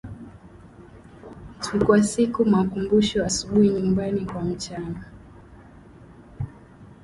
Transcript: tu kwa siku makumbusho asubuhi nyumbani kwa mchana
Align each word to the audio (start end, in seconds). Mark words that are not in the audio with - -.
tu 1.61 1.75
kwa 1.85 1.99
siku 2.03 2.39
makumbusho 2.45 3.17
asubuhi 3.29 3.69
nyumbani 3.69 4.25
kwa 4.25 4.41
mchana 4.41 5.05